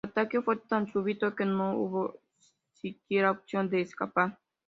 [0.03, 2.19] El ataque fue tan súbito que no hubo
[2.73, 4.39] siquiera opción de escapar.